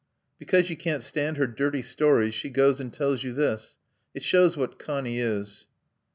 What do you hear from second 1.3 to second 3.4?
her dirty stories she goes and tells you